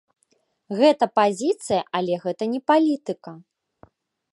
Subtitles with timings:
[0.79, 3.31] Гэта пазіцыя, але гэта не палітыка.